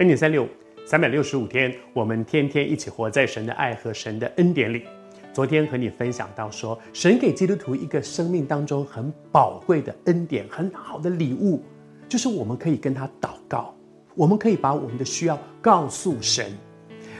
[0.00, 0.48] 恩典三六，
[0.86, 4.84] 三百六十五天，我们天天一起活在神的爱和神的恩典里。
[5.30, 11.62] 昨天和你分享到说，神给基督徒一个生命当中很宝贵的恩典，很好的礼物，
[12.08, 13.74] 就是我们可以跟他祷告，
[14.14, 16.50] 我们可以把我们的需要告诉神，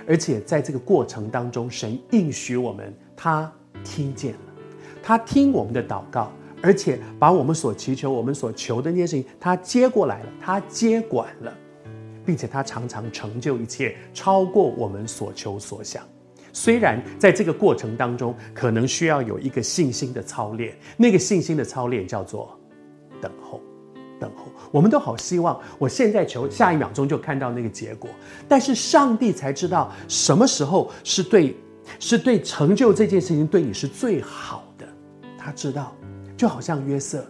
[0.09, 3.53] 而且在这个过程当中，神应许我们，他
[3.85, 4.39] 听见了，
[5.03, 6.33] 他听我们的祷告。
[6.63, 11.55] 而且把我们所祈求、我们所求的那些事情，他接过来了，他接管了，
[12.25, 16.03] 并且他常常成就一切，超过我们所求所想。
[16.53, 22.59] 虽然在这个过程当中，可能需要有一个信心的操练，那个信心的操练叫做
[23.21, 23.61] 等候，
[24.19, 24.47] 等候。
[24.73, 28.11] 我们都好希望，我现在求，下一秒钟就看到那个结果。
[28.49, 31.57] 但是上帝才知道什么时候是对，
[31.99, 34.87] 是对成就这件事情对你是最好的，
[35.39, 35.95] 他知道。
[36.37, 37.23] 就好像约瑟，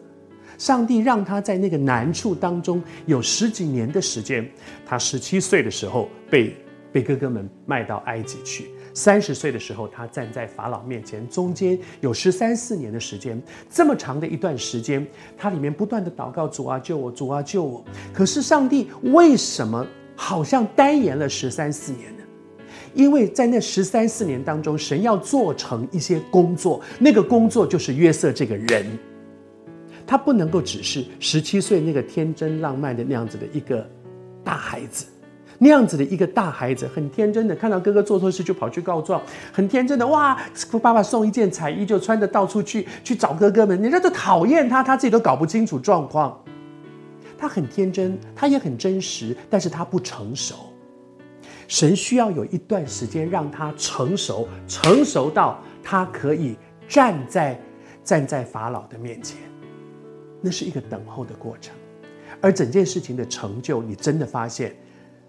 [0.61, 4.47] 上帝让他在那个难处当中有十几年的时间。
[4.85, 6.55] 他十七岁的时候被
[6.93, 17.83] 被哥哥们卖到埃及去，三十岁的时候他站在法老面前，中间有十三四年的时间，这么长的一段时间，他里面不断的祷告：主啊救我，主啊救我。
[18.13, 22.23] 可是上帝为什么好像单延了十三四年呢？
[22.93, 28.99] 因为在那十三四年当中，神要做成一些工作，那个工作就是约瑟这个人，
[30.11, 33.89] 他不能够只是十七岁那个天真浪漫的那样子的一个
[34.43, 35.07] 大孩子，
[35.57, 40.37] 那样子的一个大孩子，很天真的看到哥哥做错事就跑去告状，很天真的哇，
[40.83, 46.37] 爸爸送一件彩衣就穿着到处去去找哥哥们，人家都讨厌他，他自己都搞不清楚状况，
[47.39, 50.57] 他很天真，他也很真实，但是他不成熟。
[51.69, 56.57] 神需要有一段时间让他成熟，成熟到他可以
[56.89, 57.57] 站在
[58.03, 59.39] 站在法老的面前，
[60.41, 61.75] 那是一个等候的过程。
[62.41, 64.75] 而整件事情的成就，你真的发现，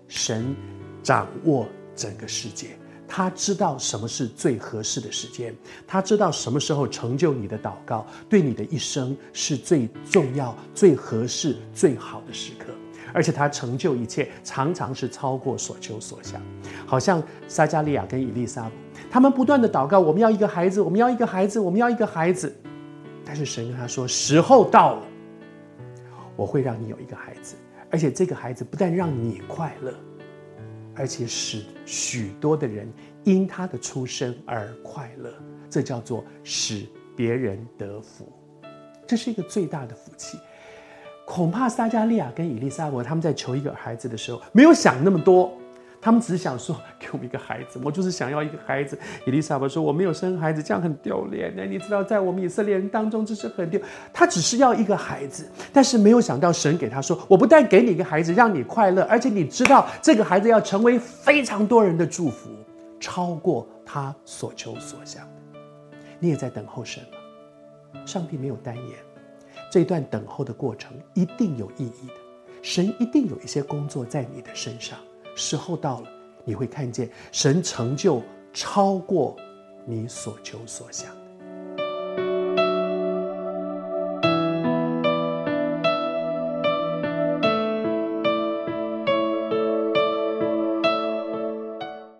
[0.07, 0.55] 神
[1.03, 2.77] 掌握整个世界，
[3.07, 5.53] 他知道什么是最合适的时间，
[5.85, 12.67] 他知道什么时候成就你的祷告，对你的一生是最重要、最合适、最好的时刻。
[13.13, 16.41] 而且他成就一切，常常是超过所求所想。
[16.85, 18.71] 好像撒迦利亚跟以利撒，
[19.09, 22.55] 他们不断的祷告：“我们要一个孩子，我们要一个孩子，我们要一个孩子。”
[23.31, 25.03] 但是神跟他说：“时候到了，
[26.35, 27.55] 我会让你有一个孩子，
[27.89, 29.95] 而且这个孩子不但让你快乐，
[30.93, 32.91] 而且使许多的人
[33.23, 35.33] 因他的出生而快乐。
[35.69, 38.29] 这叫做使别人得福，
[39.07, 40.37] 这是一个最大的福气。”
[41.25, 45.57] 恐怕撒迦利亚跟以利撒伯他们在求一个孩子的时候，没有想那么多，
[46.01, 48.97] 他们只想说：“给我们一个孩子，我就是想要一个孩子。”
[49.27, 51.53] 伊丽莎白说：“我没有生孩子，这样很丢脸。
[51.69, 53.79] 你知道，在我们以色列人当中，这是很丢。
[54.11, 62.49] 他只是要一个孩子，但是没有想到神给他说：‘我不但给你一个孩子，让你快乐，而且你知道，这个孩子要成为非常多人的祝福，
[62.99, 65.27] 超过他所求所想。’
[66.19, 67.99] 你也在等候神吗？
[68.05, 68.97] 上帝没有单言。”
[69.71, 72.13] 这段等候的过程一定有意义的，
[72.61, 74.97] 神一定有一些工作在你的身上。
[75.35, 76.09] 时候到了，
[76.43, 78.21] 你会看见神成就
[78.53, 79.35] 超过
[79.85, 81.20] 你所求所想。